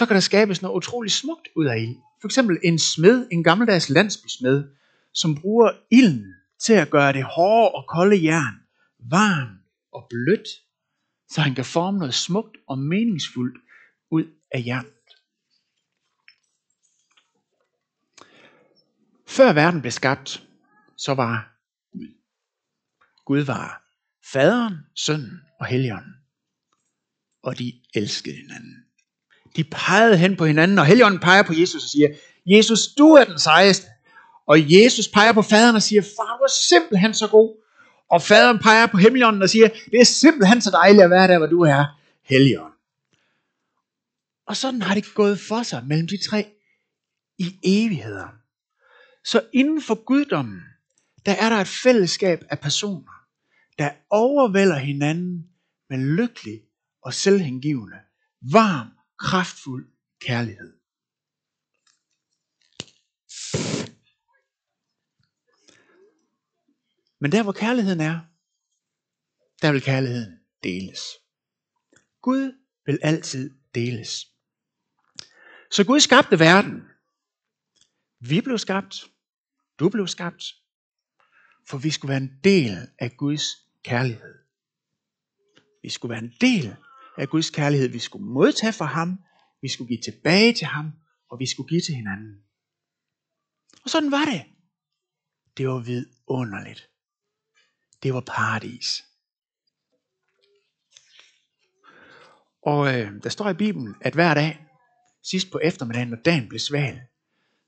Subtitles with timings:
[0.00, 1.96] så kan der skabes noget utroligt smukt ud af ild.
[2.20, 4.64] For eksempel en smed, en gammeldags landsbysmed,
[5.14, 8.54] som bruger ilden til at gøre det hårde og kolde jern
[9.10, 9.58] varm
[9.92, 10.48] og blødt,
[11.30, 13.58] så han kan forme noget smukt og meningsfuldt
[14.10, 15.08] ud af jernet.
[19.28, 20.46] Før verden blev skabt,
[20.96, 21.56] så var
[21.92, 22.14] Gud.
[23.24, 23.82] Gud var
[24.32, 26.14] faderen, sønnen og helligånden.
[27.42, 28.89] Og de elskede hinanden.
[29.56, 32.08] De pegede hen på hinanden, og helligånden peger på Jesus og siger,
[32.46, 33.86] Jesus, du er den sejeste.
[34.46, 37.56] Og Jesus peger på faderen og siger, far, du er simpelthen så god.
[38.10, 41.38] Og faderen peger på helligånden og siger, det er simpelthen så dejligt at være der,
[41.38, 41.84] hvor du er,
[42.24, 42.72] helligånd.
[44.46, 46.46] Og sådan har det gået for sig mellem de tre
[47.38, 48.28] i evigheder.
[49.24, 50.60] Så inden for guddommen,
[51.26, 53.12] der er der et fællesskab af personer,
[53.78, 55.46] der overvælder hinanden
[55.90, 56.60] med lykkelig
[57.02, 57.96] og selvhengivende,
[58.52, 58.88] varm,
[59.20, 60.80] kraftfuld kærlighed.
[67.20, 68.20] Men der hvor kærligheden er,
[69.62, 71.00] der vil kærligheden deles.
[72.22, 72.52] Gud
[72.86, 74.26] vil altid deles.
[75.70, 76.82] Så Gud skabte verden.
[78.18, 79.10] Vi blev skabt.
[79.78, 80.44] Du blev skabt.
[81.68, 83.44] For vi skulle være en del af Guds
[83.84, 84.34] kærlighed.
[85.82, 86.76] Vi skulle være en del
[87.20, 87.88] af Guds kærlighed.
[87.88, 89.18] Vi skulle modtage fra ham.
[89.62, 90.92] Vi skulle give tilbage til ham.
[91.30, 92.42] Og vi skulle give til hinanden.
[93.84, 94.44] Og sådan var det.
[95.56, 96.88] Det var vidunderligt.
[98.02, 99.04] Det var paradis.
[102.62, 104.66] Og øh, der står i Bibelen, at hver dag,
[105.22, 107.00] sidst på eftermiddagen, når dagen blev sval,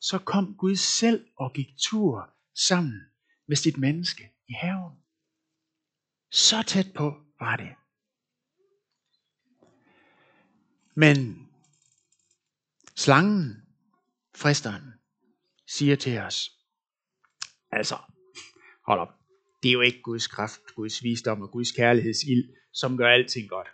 [0.00, 3.00] så kom Gud selv og gik tur sammen
[3.46, 4.92] med sit menneske i haven.
[6.30, 7.74] Så tæt på var det.
[10.94, 11.48] Men
[12.96, 13.62] slangen,
[14.34, 14.92] fristeren,
[15.66, 16.50] siger til os,
[17.70, 17.96] altså,
[18.86, 19.08] hold op,
[19.62, 23.68] det er jo ikke Guds kraft, Guds visdom og Guds kærlighedsild, som gør alting godt.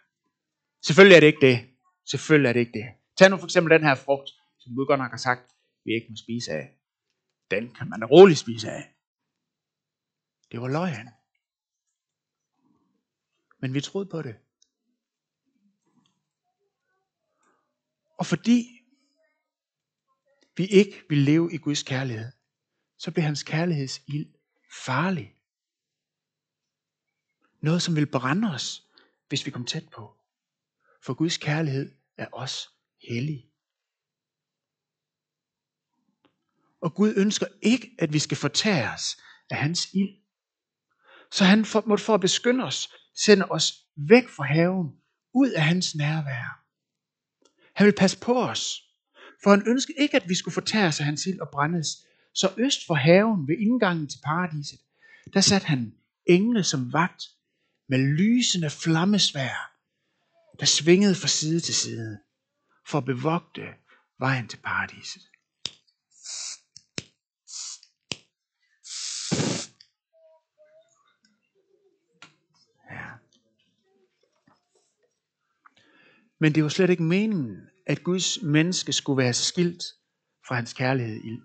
[0.83, 1.69] Selvfølgelig er det ikke det.
[2.11, 2.87] Selvfølgelig er det ikke det.
[3.19, 5.53] Tag nu for eksempel den her frugt, som Gud godt nok har sagt,
[5.85, 6.79] vi ikke må spise af.
[7.51, 8.95] Den kan man roligt spise af.
[10.53, 11.09] Det var løgn.
[13.61, 14.37] Men vi troede på det.
[18.19, 18.85] Og fordi
[20.57, 22.33] vi ikke vil leve i Guds kærlighed,
[22.99, 24.35] så bliver hans kærlighedsild
[24.85, 25.35] farlig.
[27.61, 28.87] Noget, som vil brænde os,
[29.29, 30.17] hvis vi kom tæt på.
[31.03, 32.69] For Guds kærlighed er os
[33.09, 33.51] hellig.
[36.81, 39.17] Og Gud ønsker ikke, at vi skal fortære os
[39.51, 40.23] af hans ild.
[41.33, 45.01] Så han for, måtte for at beskytte os, sende os væk fra haven,
[45.35, 46.58] ud af hans nærvær.
[47.79, 48.83] Han vil passe på os,
[49.43, 51.89] for han ønskede ikke, at vi skulle fortære sig hans ild og brændes.
[52.35, 54.81] Så øst for haven ved indgangen til paradiset,
[55.35, 55.95] der satte han
[56.27, 57.23] engle som vagt
[57.89, 59.73] med lysende flammesvær,
[60.61, 62.19] der svingede fra side til side,
[62.89, 63.67] for at bevogte
[64.19, 65.23] vejen til paradiset.
[76.41, 77.57] Men det var slet ikke meningen,
[77.87, 79.83] at Guds menneske skulle være skilt
[80.49, 81.39] fra hans kærlighed i.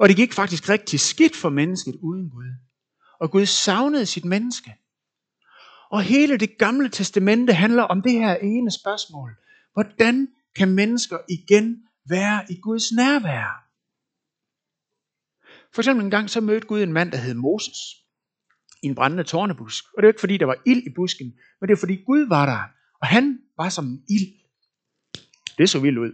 [0.00, 2.52] Og det gik faktisk rigtig skidt for mennesket uden Gud.
[3.20, 4.74] Og Gud savnede sit menneske.
[5.90, 9.30] Og hele det gamle testamente handler om det her ene spørgsmål.
[9.72, 13.68] Hvordan kan mennesker igen være i Guds nærvær?
[15.74, 17.78] For eksempel en gang så mødte Gud en mand, der hed Moses
[18.82, 19.84] i en brændende tårnebusk.
[19.84, 21.26] Og det var ikke fordi, der var ild i busken,
[21.60, 22.62] men det var fordi Gud var der,
[23.02, 24.32] og han var som ild.
[25.58, 26.12] Det så vildt ud.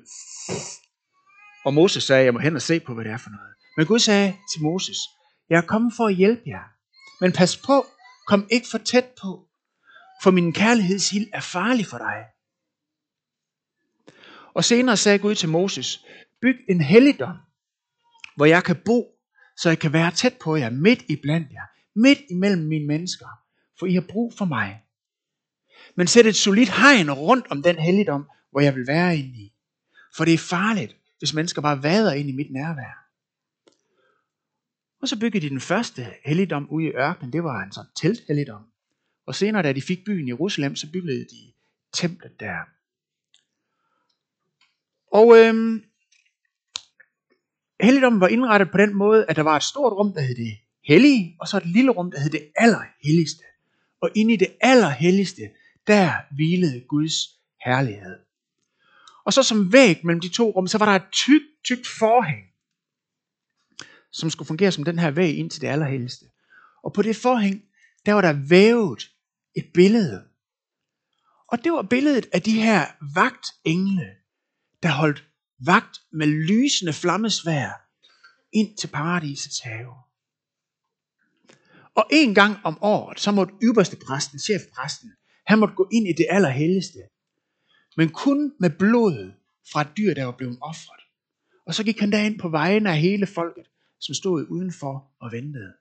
[1.64, 3.54] Og Moses sagde, jeg må hen og se på, hvad det er for noget.
[3.76, 4.96] Men Gud sagde til Moses,
[5.50, 6.64] jeg er kommet for at hjælpe jer.
[7.20, 7.86] Men pas på,
[8.26, 9.48] kom ikke for tæt på,
[10.22, 12.24] for min kærlighedsild er farlig for dig.
[14.54, 16.04] Og senere sagde Gud til Moses,
[16.42, 17.36] byg en helligdom,
[18.36, 19.06] hvor jeg kan bo,
[19.56, 23.26] så jeg kan være tæt på jer, midt i blandt jer, midt imellem mine mennesker,
[23.78, 24.82] for I har brug for mig.
[25.98, 29.52] Men sæt et solidt hegn rundt om den helligdom, hvor jeg vil være inde i.
[30.16, 33.08] For det er farligt, hvis mennesker bare vader ind i mit nærvær.
[35.02, 37.32] Og så byggede de den første helligdom ude i ørkenen.
[37.32, 38.62] Det var en sådan telthelligdom.
[39.26, 41.52] Og senere, da de fik byen i Jerusalem, så byggede de
[41.92, 42.58] templet der.
[45.12, 45.84] Og øhm,
[47.80, 50.58] helligdommen var indrettet på den måde, at der var et stort rum, der hed det
[50.84, 53.44] hellige, og så et lille rum, der hed det allerhelligste.
[54.00, 55.42] Og inde i det allerhelligste,
[55.88, 57.14] der hvilede Guds
[57.64, 58.18] herlighed.
[59.24, 62.44] Og så som væg mellem de to rum, så var der et tykt, tykt forhæng,
[64.12, 66.26] som skulle fungere som den her væg ind til det allerhelligste.
[66.84, 67.62] Og på det forhæng,
[68.06, 69.10] der var der vævet
[69.56, 70.24] et billede.
[71.48, 74.10] Og det var billedet af de her vagtengle,
[74.82, 75.24] der holdt
[75.66, 77.88] vagt med lysende flammesvær
[78.52, 79.94] ind til paradisets have.
[81.94, 85.12] Og en gang om året, så måtte ypperste præsten, chefpræsten,
[85.48, 86.98] han måtte gå ind i det allerhelligste.
[87.96, 89.34] Men kun med blodet
[89.72, 91.00] fra et dyr, der var blevet offret.
[91.66, 93.66] Og så gik han derind på vegne af hele folket,
[94.00, 95.72] som stod udenfor og ventede.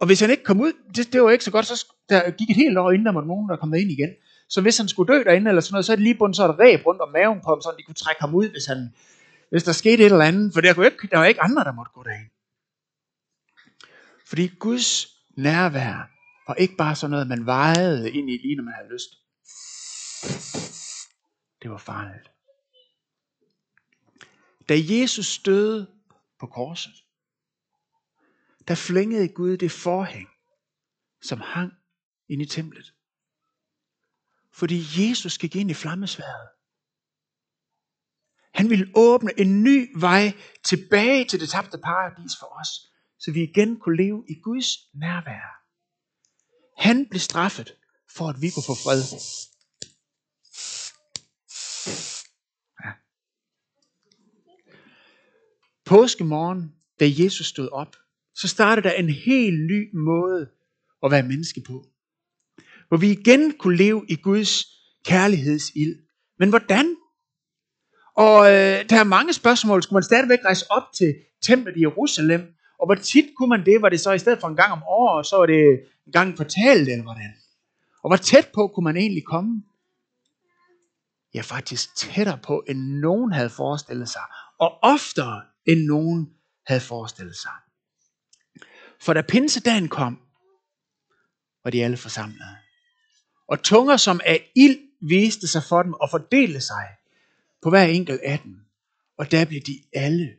[0.00, 2.50] Og hvis han ikke kom ud, det, det var ikke så godt, så der gik
[2.50, 4.10] et helt år inden der måtte nogen, der kom ind igen.
[4.48, 6.50] Så hvis han skulle dø derinde eller sådan noget, så er det lige bundet så
[6.50, 8.94] et ræb rundt om maven på ham, så de kunne trække ham ud, hvis, han,
[9.50, 10.52] hvis der skete et eller andet.
[10.52, 12.30] For der, kunne ikke, der var ikke andre, der måtte gå derind.
[14.26, 15.06] Fordi Guds
[15.36, 16.15] nærvær
[16.46, 19.10] var ikke bare sådan noget, man vejede ind i, lige når man havde lyst.
[21.62, 22.30] Det var farligt.
[24.68, 25.90] Da Jesus støde
[26.40, 26.92] på korset,
[28.68, 30.28] der flængede Gud det forhæng,
[31.22, 31.72] som hang
[32.28, 32.94] ind i templet.
[34.52, 36.48] Fordi Jesus gik ind i flammesværet.
[38.54, 40.32] Han ville åbne en ny vej
[40.64, 42.68] tilbage til det tabte paradis for os,
[43.18, 45.65] så vi igen kunne leve i Guds nærvær.
[46.76, 47.76] Han blev straffet
[48.16, 49.02] for, at vi kunne få fred.
[52.84, 52.90] Ja.
[55.84, 57.96] Påskemorgen, da Jesus stod op,
[58.34, 60.48] så startede der en helt ny måde
[61.02, 61.84] at være menneske på.
[62.88, 64.64] Hvor vi igen kunne leve i Guds
[65.04, 65.96] kærlighedsild.
[66.38, 66.96] Men hvordan?
[68.16, 69.82] Og øh, der er mange spørgsmål.
[69.82, 72.40] Skulle man stadigvæk rejse op til templet i Jerusalem?
[72.78, 73.82] Og hvor tit kunne man det?
[73.82, 76.88] Var det så i stedet for en gang om året, så var det engang fortalt,
[76.88, 77.34] eller hvordan?
[78.02, 79.62] Og hvor tæt på kunne man egentlig komme?
[81.34, 84.22] Ja, faktisk tættere på, end nogen havde forestillet sig.
[84.58, 86.34] Og oftere, end nogen
[86.66, 87.52] havde forestillet sig.
[89.00, 90.20] For da pinsedagen kom,
[91.64, 92.56] var de alle forsamlet.
[93.48, 96.86] Og tunger som af ild viste sig for dem og fordelte sig
[97.62, 98.60] på hver enkelt af dem.
[99.18, 100.36] Og der blev de alle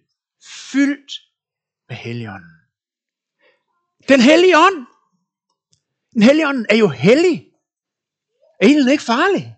[0.72, 1.12] fyldt
[1.90, 2.52] med Helligånden.
[4.10, 4.97] Den hellige ånd.
[6.18, 7.52] Den hellige ånd er jo hellig.
[8.62, 9.56] Er ilden ikke farlig?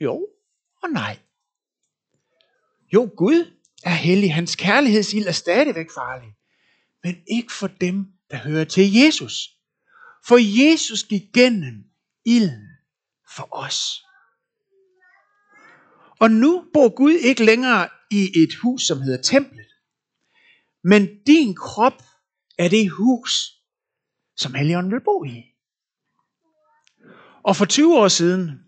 [0.00, 0.28] Jo
[0.82, 1.18] og nej.
[2.94, 3.52] Jo, Gud
[3.84, 4.34] er hellig.
[4.34, 6.34] Hans kærlighedsild er stadigvæk farlig
[7.02, 9.50] men ikke for dem, der hører til Jesus.
[10.26, 11.84] For Jesus gik gennem
[12.24, 12.68] ilden
[13.36, 14.04] for os.
[16.20, 19.66] Og nu bor Gud ikke længere i et hus, som hedder templet.
[20.84, 22.02] Men din krop
[22.58, 23.61] er det hus,
[24.42, 25.44] som Helligånden vil bo i.
[27.42, 28.60] Og for 20 år siden,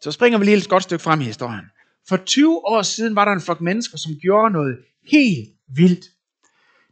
[0.00, 1.64] så springer vi lige et godt stykke frem i historien.
[2.08, 6.04] For 20 år siden var der en flok mennesker, som gjorde noget helt vildt.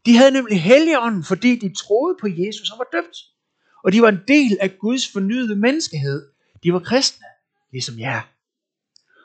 [0.07, 3.17] De havde nemlig helligånden, fordi de troede på Jesus og var døbt.
[3.85, 6.29] Og de var en del af Guds fornyede menneskehed.
[6.63, 7.27] De var kristne,
[7.73, 8.21] ligesom jer.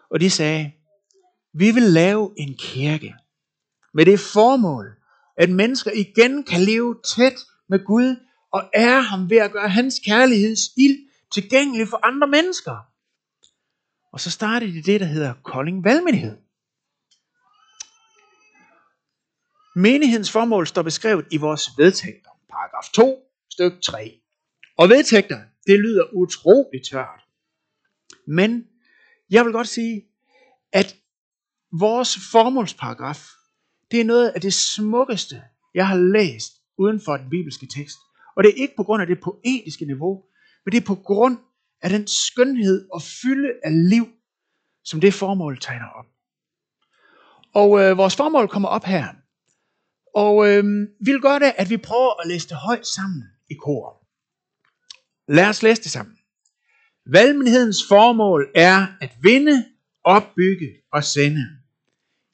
[0.09, 0.71] Og de sagde,
[1.53, 3.15] vi vil lave en kirke
[3.93, 4.95] med det formål,
[5.37, 7.33] at mennesker igen kan leve tæt
[7.69, 8.15] med Gud
[8.51, 12.77] og ære ham ved at gøre hans kærligheds ild tilgængelig for andre mennesker.
[14.11, 16.37] Og så startede de det, der hedder Kolding Valgmenighed.
[19.75, 23.19] Menighedens formål står beskrevet i vores vedtægter, paragraf 2,
[23.51, 24.21] styk 3.
[24.77, 27.25] Og vedtægter, det lyder utroligt tørt.
[28.27, 28.67] Men
[29.29, 30.05] jeg vil godt sige,
[30.71, 30.95] at
[31.71, 33.25] vores formålsparagraf,
[33.91, 35.43] det er noget af det smukkeste,
[35.73, 37.97] jeg har læst uden for den bibelske tekst.
[38.35, 40.23] Og det er ikke på grund af det poetiske niveau,
[40.65, 41.37] men det er på grund
[41.81, 44.07] af den skønhed og fylde af liv,
[44.83, 46.05] som det formål tegner op.
[47.53, 49.07] Og øh, vores formål kommer op her.
[50.15, 50.63] Og øh,
[51.05, 54.07] vi vil gøre det, at vi prøver at læse det højt sammen i kor.
[55.27, 56.17] Lad os læse det sammen.
[57.05, 59.65] Valgmenighedens formål er at vinde,
[60.03, 61.45] opbygge og sende.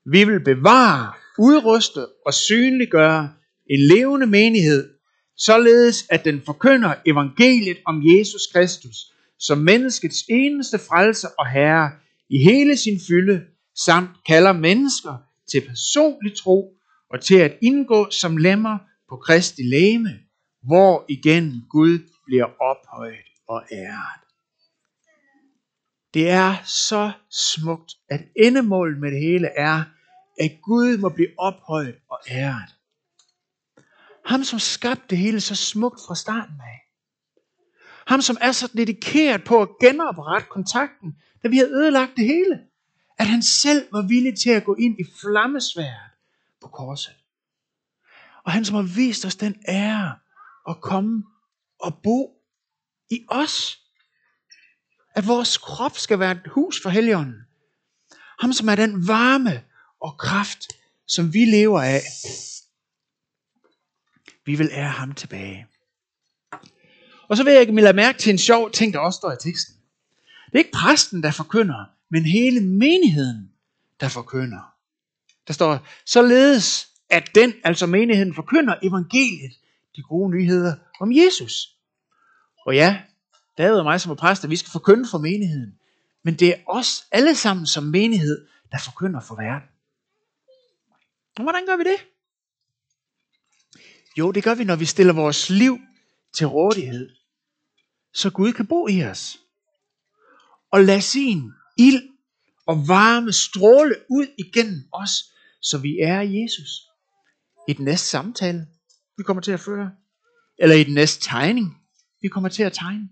[0.06, 3.34] Vi vil bevare, udruste og synliggøre
[3.74, 4.90] en levende menighed,
[5.38, 8.98] således at den forkynder evangeliet om Jesus Kristus
[9.40, 11.92] som menneskets eneste frelser og herre
[12.30, 13.42] i hele sin fylde,
[13.76, 15.18] samt kalder mennesker
[15.52, 16.74] til personlig tro
[17.12, 18.78] og til at indgå som lemmer
[19.10, 20.20] på Kristi læme,
[20.64, 24.24] hvor igen Gud bliver ophøjet og æret.
[26.14, 29.84] Det er så smukt, at endemålet med det hele er,
[30.40, 32.70] at Gud må blive ophøjet og æret.
[34.26, 36.80] Ham, som skabte det hele så smukt fra starten af.
[38.08, 42.60] Ham, som er så dedikeret på at genoprette kontakten, da vi har ødelagt det hele.
[43.20, 46.12] At han selv var villig til at gå ind i flammesværet
[46.62, 47.16] på korset.
[48.46, 50.16] Og han, som har vist os den ære
[50.70, 51.24] at komme
[51.80, 52.44] og bo
[53.10, 53.80] i os.
[55.16, 57.42] At vores krop skal være et hus for Helligånden.
[58.40, 59.64] Ham, som er den varme
[60.02, 60.68] og kraft,
[61.08, 62.02] som vi lever af.
[64.46, 65.68] Vi vil ære ham tilbage.
[67.28, 69.76] Og så vil jeg lade mærke til en sjov ting, der også står i teksten.
[70.46, 73.52] Det er ikke præsten, der forkynder, men hele menigheden,
[74.00, 74.74] der forkynder.
[75.48, 79.52] Der står, således at den, altså menigheden, forkynder evangeliet,
[79.96, 81.78] de gode nyheder om Jesus.
[82.66, 83.02] Og ja,
[83.58, 85.80] David og mig som er præster, vi skal forkynde for menigheden.
[86.24, 89.70] Men det er os alle sammen som menighed, der forkynder for verden.
[91.36, 92.13] Og hvordan gør vi det?
[94.18, 95.80] Jo, det gør vi, når vi stiller vores liv
[96.34, 97.16] til rådighed,
[98.14, 99.38] så Gud kan bo i os.
[100.72, 102.10] Og lad sin ild
[102.66, 106.70] og varme stråle ud igennem os, så vi er Jesus.
[107.68, 108.68] I den næste samtale,
[109.18, 109.92] vi kommer til at føre.
[110.58, 111.82] Eller i den næste tegning,
[112.22, 113.10] vi kommer til at tegne.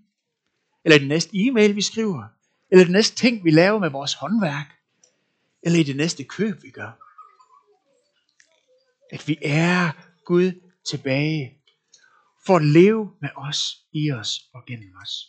[0.85, 2.23] Eller i den næste e-mail, vi skriver.
[2.71, 4.77] Eller den næste ting, vi laver med vores håndværk.
[5.63, 6.91] Eller i det næste køb, vi gør.
[9.11, 9.91] At vi er
[10.25, 11.61] Gud tilbage
[12.45, 15.27] for at leve med os, i os og gennem os.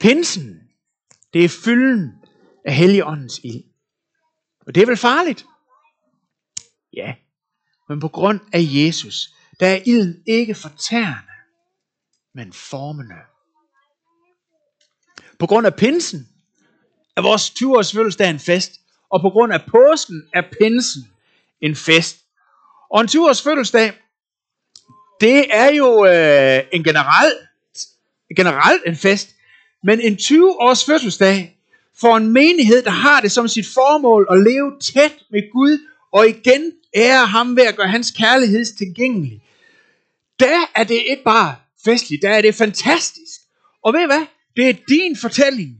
[0.00, 0.60] Pinsen,
[1.32, 2.12] det er fylden
[2.64, 3.64] af Helligåndens ild.
[4.66, 5.46] Og det er vel farligt?
[6.92, 7.14] Ja,
[7.88, 9.28] men på grund af Jesus,
[9.60, 11.32] der er ilden ikke fortærende,
[12.34, 13.14] men formende.
[15.38, 16.28] På grund af pinsen
[17.16, 18.72] er vores 20-års fødselsdag en fest,
[19.10, 21.02] og på grund af påsken er pinsen
[21.60, 22.16] en fest.
[22.90, 23.92] Og en 20-års fødselsdag,
[25.20, 27.32] det er jo øh, en generel,
[28.36, 29.28] generelt en fest,
[29.82, 31.56] men en 20-års fødselsdag
[32.00, 35.78] for en menighed, der har det som sit formål at leve tæt med Gud,
[36.12, 39.42] og igen ære ham ved at gøre hans kærlighed tilgængelig.
[40.40, 43.40] Der er det ikke bare festligt, der er det fantastisk.
[43.84, 44.26] Og ved I hvad?
[44.56, 45.76] Det er din fortælling.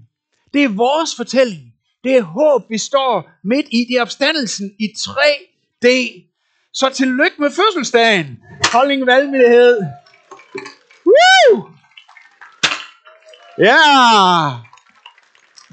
[0.55, 1.63] Det er vores fortælling.
[2.05, 3.85] Det er håb, vi står midt i.
[3.89, 5.87] Det er opstandelsen i 3D.
[6.73, 8.39] Så tillykke med fødselsdagen.
[8.77, 9.79] Kolding valgmulighed.
[11.07, 11.69] Woo!
[13.59, 13.79] Ja!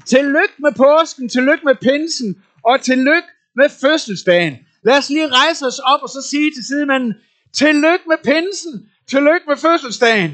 [0.06, 4.54] Tillykke med påsken, tillykke med pinsen, og tillykke med fødselsdagen.
[4.82, 7.14] Lad os lige rejse os op og så sige til sidemanden,
[7.52, 8.74] tillykke med pinsen,
[9.10, 10.30] tillykke med fødselsdagen.